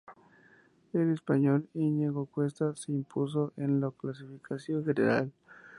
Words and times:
El 0.93 1.11
español 1.13 1.69
Íñigo 1.75 2.25
Cuesta 2.25 2.75
se 2.75 2.91
impuso 2.91 3.53
en 3.55 3.79
la 3.79 3.91
clasificación 3.95 4.83
general. 4.83 5.31